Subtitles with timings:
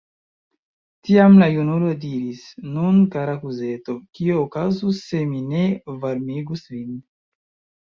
[1.09, 2.41] Tiam la junulo diris:
[2.79, 5.63] Nun, kara kuzeto, kio okazus se mi ne
[6.09, 7.01] varmigus vin?